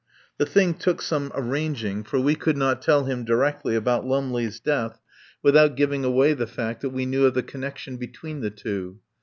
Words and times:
The 0.39 0.47
thing 0.47 0.73
took 0.73 0.99
some 0.99 1.31
arranging, 1.35 2.03
for 2.03 2.19
we 2.19 2.33
could 2.33 2.57
not 2.57 2.81
tell 2.81 3.03
him 3.05 3.23
directly 3.23 3.75
about 3.75 4.03
Lumley's 4.03 4.59
death 4.59 4.99
without 5.43 5.75
giving 5.75 6.03
away 6.03 6.33
the 6.33 6.47
fact 6.47 6.81
that 6.81 6.89
we 6.89 7.05
knew 7.05 7.27
of 7.27 7.35
the 7.35 7.43
connection 7.43 7.97
between 7.97 8.41
the 8.41 8.49
two. 8.49 8.97